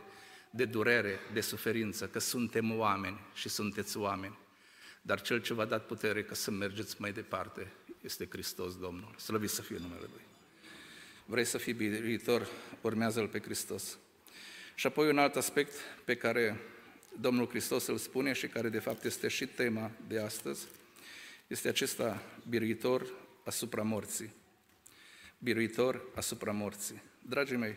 [0.50, 4.38] de durere, de suferință, că suntem oameni și sunteți oameni.
[5.02, 9.14] Dar Cel ce v-a dat putere ca să mergeți mai departe este Hristos Domnul.
[9.16, 10.24] Slăvit să fie numele Lui.
[11.24, 12.46] Vrei să fii viitor?
[12.80, 13.98] Urmează-L pe Hristos.
[14.74, 15.72] Și apoi un alt aspect
[16.04, 16.60] pe care
[17.18, 20.66] Domnul Hristos îl spune și care de fapt este și tema de astăzi,
[21.46, 23.06] este acesta biruitor
[23.44, 24.32] asupra morții.
[25.38, 27.02] Biruitor asupra morții.
[27.28, 27.76] Dragii mei,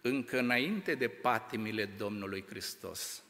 [0.00, 3.22] încă înainte de patimile Domnului Hristos,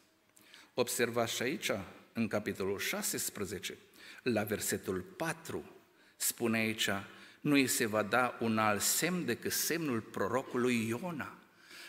[0.78, 1.70] Observați și aici,
[2.12, 3.78] în capitolul 16,
[4.22, 5.64] la versetul 4,
[6.16, 6.88] spune aici,
[7.40, 11.37] nu îi se va da un alt semn decât semnul prorocului Iona.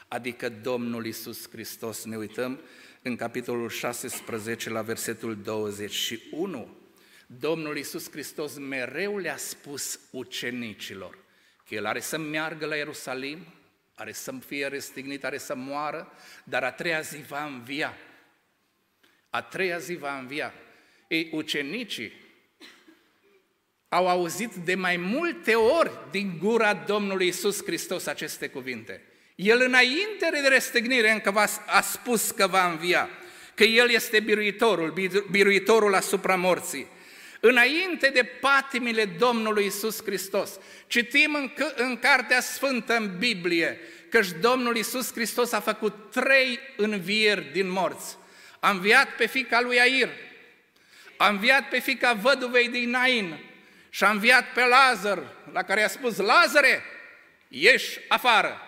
[0.09, 2.59] Adică Domnul Isus Hristos, ne uităm
[3.01, 6.77] în capitolul 16 la versetul 21.
[7.27, 11.17] Domnul Isus Hristos mereu le-a spus ucenicilor
[11.67, 13.45] că El are să meargă la Ierusalim,
[13.95, 16.11] are să fie restignit, are să moară,
[16.43, 17.97] dar a treia zi va învia.
[19.29, 20.53] A treia zi va învia.
[21.07, 22.11] Ei, ucenicii
[23.89, 29.08] au auzit de mai multe ori din gura Domnului Isus Hristos aceste cuvinte.
[29.41, 33.09] El înainte de restignire încă va, a spus că va învia,
[33.55, 36.87] că El este biruitorul, biruitorul asupra morții.
[37.39, 44.77] Înainte de patimile Domnului Isus Hristos, citim în, în Cartea Sfântă, în Biblie, că Domnul
[44.77, 48.17] Isus Hristos a făcut trei învieri din morți.
[48.59, 50.09] A înviat pe fica lui Air,
[51.17, 53.39] a înviat pe fica văduvei din Nain
[53.89, 55.23] și a înviat pe Lazar,
[55.53, 56.83] la care a spus, Lazare,
[57.47, 58.63] ieși afară.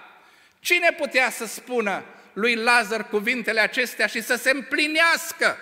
[0.62, 5.58] Cine putea să spună lui Lazar cuvintele acestea și să se împlinească?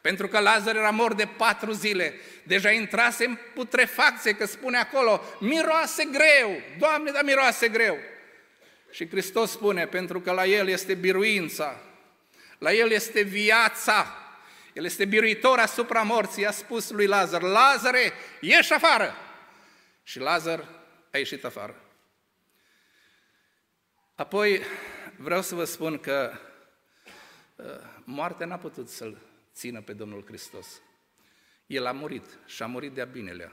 [0.00, 5.24] Pentru că Lazar era mort de patru zile, deja intrase în putrefacție, că spune acolo,
[5.40, 7.98] miroase greu, Doamne, dar miroase greu.
[8.90, 11.80] Și Hristos spune, pentru că la El este biruința,
[12.58, 14.16] la el este viața.
[14.72, 16.46] El este biruitor asupra morții.
[16.46, 19.14] A spus lui Lazar, Lazare, ieși afară!
[20.04, 20.64] Și Lazar
[21.12, 21.81] a ieșit afară.
[24.14, 24.60] Apoi
[25.16, 26.32] vreau să vă spun că
[27.56, 27.64] uh,
[28.04, 29.18] moartea n-a putut să-l
[29.54, 30.80] țină pe Domnul Hristos.
[31.66, 33.52] El a murit și a murit de-a binelea.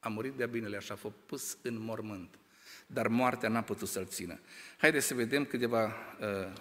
[0.00, 2.38] A murit de-a binelea și a fost pus în mormânt.
[2.86, 4.40] Dar moartea n-a putut să-l țină.
[4.78, 6.52] Haideți să vedem câteva uh,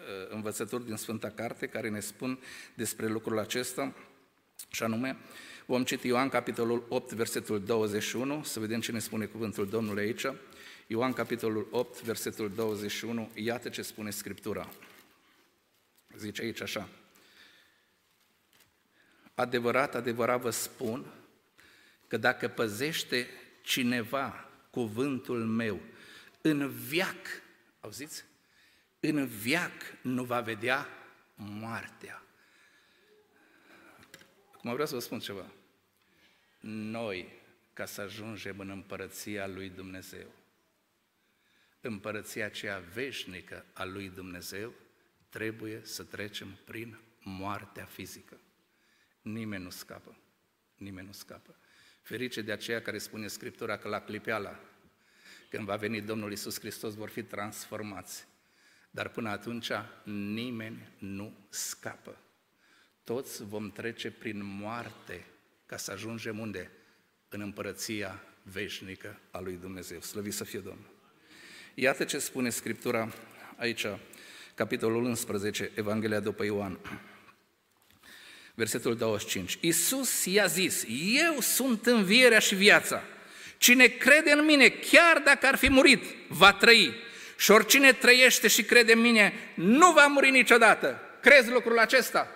[0.00, 2.38] Uh, învățături din Sfânta Carte care ne spun
[2.74, 3.94] despre lucrul acesta,
[4.70, 5.16] și anume,
[5.66, 10.26] Vom citi Ioan, capitolul 8, versetul 21, să vedem ce ne spune cuvântul Domnului aici.
[10.92, 14.68] Ioan, capitolul 8, versetul 21, iată ce spune Scriptura.
[16.16, 16.88] Zice aici așa.
[19.34, 21.12] Adevărat, adevărat vă spun
[22.06, 23.28] că dacă păzește
[23.62, 25.80] cineva cuvântul meu
[26.40, 27.26] în viac,
[27.80, 28.24] auziți?
[29.00, 29.72] În viac
[30.02, 30.88] nu va vedea
[31.34, 32.22] moartea.
[34.54, 35.50] Acum vreau să vă spun ceva.
[36.60, 37.28] Noi,
[37.72, 40.38] ca să ajungem în împărăția lui Dumnezeu,
[41.80, 44.72] împărăția aceea veșnică a lui Dumnezeu,
[45.28, 48.40] trebuie să trecem prin moartea fizică.
[49.22, 50.16] Nimeni nu scapă.
[50.76, 51.56] Nimeni nu scapă.
[52.02, 54.60] Ferice de aceea care spune Scriptura că la clipeala,
[55.48, 58.26] când va veni Domnul Isus Hristos, vor fi transformați.
[58.90, 59.70] Dar până atunci
[60.04, 62.18] nimeni nu scapă.
[63.04, 65.26] Toți vom trece prin moarte
[65.66, 66.70] ca să ajungem unde?
[67.28, 70.00] În împărăția veșnică a lui Dumnezeu.
[70.00, 70.99] Slăvit să fie Domnul!
[71.74, 73.12] Iată ce spune Scriptura
[73.56, 73.86] aici,
[74.54, 76.78] capitolul 11, Evanghelia după Ioan.
[78.54, 79.58] Versetul 25.
[79.60, 83.02] Iisus i-a zis, eu sunt învierea și viața.
[83.58, 86.94] Cine crede în mine, chiar dacă ar fi murit, va trăi.
[87.36, 91.00] Și oricine trăiește și crede în mine, nu va muri niciodată.
[91.20, 92.28] Crezi lucrul acesta?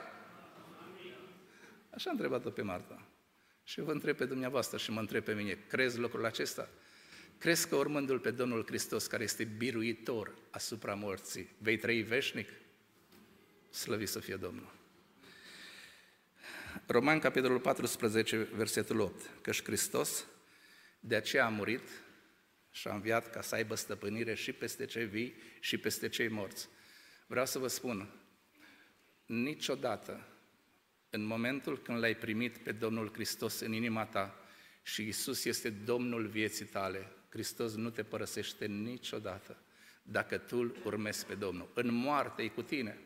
[1.90, 3.02] Așa a întrebat-o pe Marta.
[3.64, 6.68] Și eu vă întreb pe dumneavoastră și mă întreb pe mine, crezi lucrul acesta?
[7.38, 12.48] Crezi că urmându-L pe Domnul Hristos, care este biruitor asupra morții, vei trăi veșnic?
[13.70, 14.72] Slăvit să fie Domnul!
[16.86, 19.30] Roman, capitolul 14, versetul 8.
[19.40, 20.26] Căci Hristos
[21.00, 21.88] de aceea a murit
[22.70, 26.68] și a înviat ca să aibă stăpânire și peste cei vii și peste cei morți.
[27.26, 28.08] Vreau să vă spun,
[29.26, 30.26] niciodată,
[31.10, 34.38] în momentul când l-ai primit pe Domnul Hristos în inima ta
[34.82, 39.56] și Isus este Domnul vieții tale, Hristos nu te părăsește niciodată
[40.02, 41.68] dacă tu îl urmezi pe Domnul.
[41.74, 42.98] În moarte e cu tine,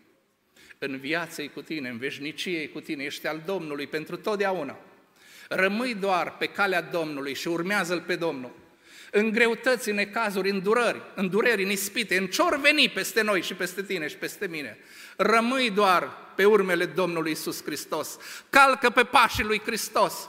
[0.79, 4.79] în viață e cu tine, în veșnicie e cu tine, ești al Domnului pentru totdeauna.
[5.49, 8.57] Rămâi doar pe calea Domnului și urmează-L pe Domnul.
[9.11, 13.43] În greutăți, în necazuri, în durări, în dureri, în ispite, în ce veni peste noi
[13.43, 14.79] și peste tine și peste mine.
[15.17, 18.17] Rămâi doar pe urmele Domnului Isus Hristos.
[18.51, 20.29] Calcă pe pașii lui Hristos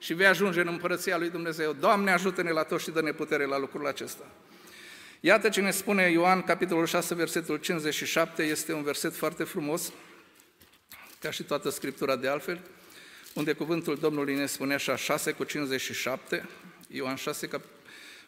[0.00, 1.72] și vei ajunge în împărăția lui Dumnezeu.
[1.72, 4.24] Doamne, ajută-ne la tot și dă-ne putere la lucrul acesta.
[5.20, 9.92] Iată ce ne spune Ioan, capitolul 6, versetul 57, este un verset foarte frumos,
[11.20, 12.60] ca și toată Scriptura de altfel,
[13.34, 16.48] unde cuvântul Domnului ne spune așa, 6 cu 57,
[16.88, 17.48] Ioan 6,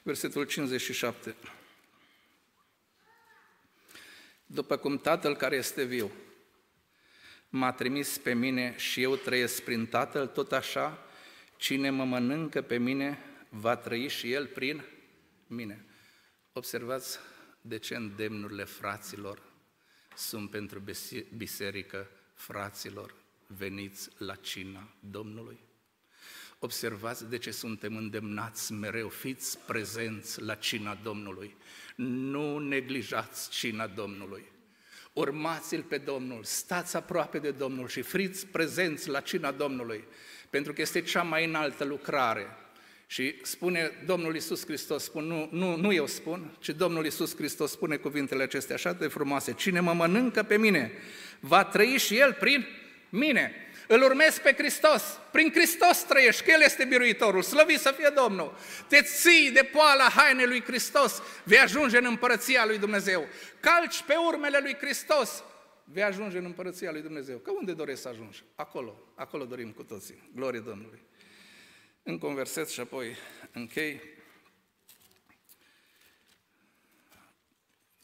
[0.02, 1.34] versetul 57.
[4.46, 6.10] După cum Tatăl care este viu
[7.54, 10.98] m-a trimis pe mine și eu trăiesc prin Tatăl, tot așa,
[11.62, 14.84] cine mă mănâncă pe mine va trăi și el prin
[15.46, 15.84] mine.
[16.52, 17.18] Observați
[17.60, 19.42] de ce îndemnurile fraților
[20.16, 20.82] sunt pentru
[21.36, 23.14] biserică, fraților,
[23.46, 25.58] veniți la cina Domnului.
[26.58, 31.56] Observați de ce suntem îndemnați mereu, fiți prezenți la cina Domnului.
[31.96, 34.50] Nu neglijați cina Domnului.
[35.12, 40.04] Urmați-L pe Domnul, stați aproape de Domnul și fiți prezenți la cina Domnului,
[40.52, 42.56] pentru că este cea mai înaltă lucrare
[43.06, 47.70] și spune Domnul Iisus Hristos, spun, nu, nu, nu eu spun, ci Domnul Iisus Hristos
[47.70, 49.52] spune cuvintele acestea așa de frumoase.
[49.52, 50.92] Cine mă mănâncă pe mine,
[51.40, 52.66] va trăi și el prin
[53.08, 53.54] mine.
[53.86, 58.58] Îl urmez pe Hristos, prin Hristos trăiești, că El este biruitorul, slăvit să fie Domnul.
[58.88, 63.28] Te ții de poala hainei lui Hristos, vei ajunge în împărăția lui Dumnezeu.
[63.60, 65.42] Calci pe urmele lui Hristos,
[65.92, 67.38] vei ajunge în împărăția lui Dumnezeu.
[67.38, 68.44] Că unde doresc să ajungi?
[68.54, 70.30] Acolo, acolo dorim cu toții.
[70.34, 71.02] Glorie Domnului.
[72.02, 73.16] În converset și apoi
[73.52, 74.00] închei.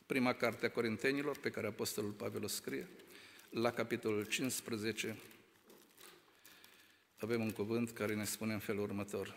[0.07, 2.88] Prima carte a Corintenilor, pe care Apostolul Pavel o scrie,
[3.51, 5.16] la capitolul 15,
[7.18, 9.36] avem un cuvânt care ne spune în felul următor.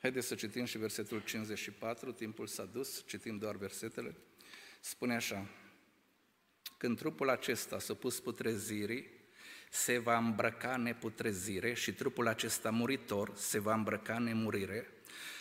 [0.00, 4.16] Haideți să citim și versetul 54, timpul s-a dus, citim doar versetele.
[4.80, 5.46] Spune așa,
[6.76, 9.10] când trupul acesta s-a pus putrezirii,
[9.70, 14.92] se va îmbrăca neputrezire și trupul acesta muritor se va îmbrăca nemurire,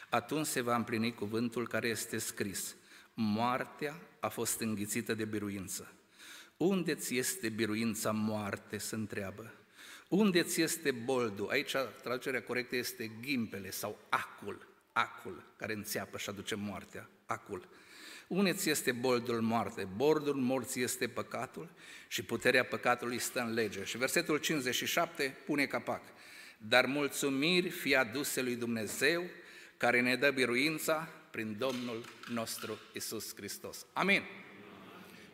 [0.09, 2.75] atunci se va împlini cuvântul care este scris.
[3.13, 5.93] Moartea a fost înghițită de biruință.
[6.57, 9.53] Unde ți este biruința moarte, se întreabă.
[10.09, 11.49] Unde ți este boldul?
[11.49, 17.67] Aici traducerea corectă este ghimpele sau acul, acul care înțeapă și aduce moartea, acul.
[18.33, 19.87] Unde ți este boldul moarte?
[19.95, 21.69] Bordul morții este păcatul
[22.07, 23.83] și puterea păcatului stă în lege.
[23.83, 26.01] Și versetul 57 pune capac.
[26.57, 29.23] dar mulțumiri fie aduse lui Dumnezeu,
[29.77, 33.85] care ne dă biruința prin Domnul nostru Isus Hristos.
[33.93, 34.23] Amin.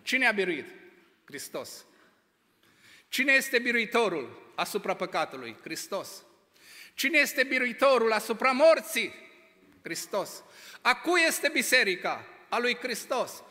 [0.01, 0.65] Cine a biruit?
[1.25, 1.85] Hristos.
[3.09, 5.55] Cine este biruitorul asupra păcatului?
[5.61, 6.23] Hristos.
[6.93, 9.13] Cine este biruitorul asupra morții?
[9.81, 10.43] Hristos.
[10.81, 12.25] A cui este biserica?
[12.49, 13.43] A lui Hristos.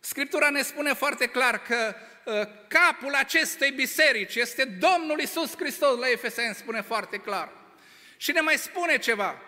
[0.00, 2.34] Scriptura ne spune foarte clar că uh,
[2.68, 7.52] capul acestei biserici este Domnul Isus Hristos, la Efeseni spune foarte clar.
[8.16, 9.42] Și ne mai spune ceva.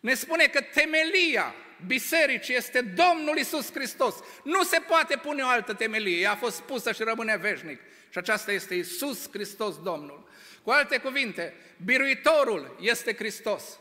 [0.00, 1.54] Ne spune că temelia
[1.86, 4.14] bisericii este Domnul Isus Hristos.
[4.44, 7.80] Nu se poate pune o altă temelie, ea a fost pusă și rămâne veșnic.
[8.10, 10.28] Și aceasta este Isus Hristos Domnul.
[10.62, 11.54] Cu alte cuvinte,
[11.84, 13.78] biruitorul este Hristos.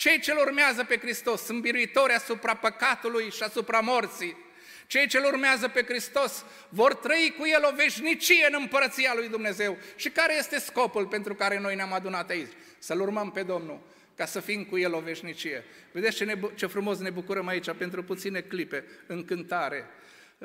[0.00, 4.36] Cei ce urmează pe Hristos sunt biruitori asupra păcatului și asupra morții.
[4.86, 9.76] Cei ce urmează pe Hristos vor trăi cu El o veșnicie în împărăția lui Dumnezeu.
[9.96, 12.52] Și care este scopul pentru care noi ne-am adunat aici?
[12.78, 13.80] Să-L urmăm pe Domnul,
[14.16, 15.64] ca să fim cu El o veșnicie.
[15.92, 19.86] Vedeți ce, ne, ce frumos ne bucurăm aici pentru puține clipe în cântare.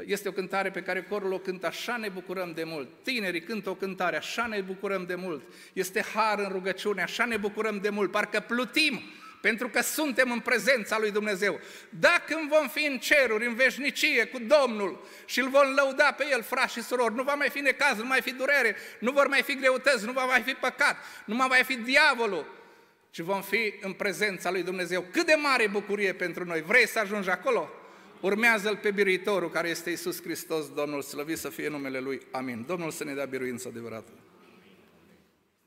[0.06, 2.90] Este o cântare pe care corul o cântă, așa ne bucurăm de mult.
[3.04, 5.44] Tinerii cântă o cântare, așa ne bucurăm de mult.
[5.74, 8.12] Este har în rugăciune, așa ne bucurăm de mult.
[8.12, 9.02] Parcă plutim
[9.46, 11.60] pentru că suntem în prezența lui Dumnezeu.
[11.90, 16.44] Dacă vom fi în ceruri, în veșnicie cu Domnul și îl vom lăuda pe El,
[16.44, 19.42] frați și surori, nu va mai fi necaz, nu mai fi durere, nu vor mai
[19.42, 22.46] fi greutăți, nu va mai fi păcat, nu va mai fi diavolul,
[23.10, 25.06] ci vom fi în prezența lui Dumnezeu.
[25.12, 26.62] Cât de mare bucurie pentru noi!
[26.62, 27.70] Vrei să ajungi acolo?
[28.22, 32.22] Urmează-L pe biruitorul care este Isus Hristos, Domnul, slăvit să fie numele Lui.
[32.32, 32.64] Amin.
[32.68, 34.12] Domnul să ne dea biruință adevărată.